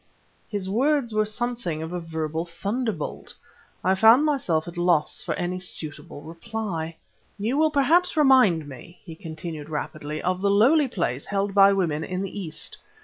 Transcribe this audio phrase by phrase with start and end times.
[0.49, 3.35] His words were something of a verbal thunderbolt;
[3.83, 6.95] I found myself at loss for any suitable reply.
[7.37, 12.03] "You will perhaps remind me," he continued rapidly, "of the lowly place held by women
[12.03, 12.77] in the East.